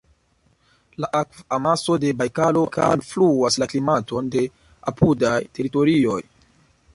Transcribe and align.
La 1.03 1.09
akv-amaso 1.17 1.97
de 2.03 2.13
Bajkalo 2.21 2.63
influas 2.85 3.59
la 3.65 3.69
klimaton 3.75 4.33
de 4.37 4.45
apudaj 4.93 5.37
teritorioj. 5.59 6.19